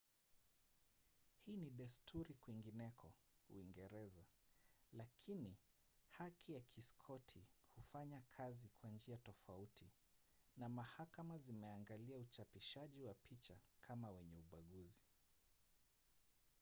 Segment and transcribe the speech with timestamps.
[1.45, 3.13] hii ni desturi kwingineko
[3.49, 4.23] uingereza
[4.93, 5.57] lakini
[6.09, 7.43] haki ya kiskoti
[7.75, 9.89] hufanya kazi kwa njia tofauti
[10.57, 15.03] na mahakama zimeangalia uchapishaji wa picha kama wenye ubaguzi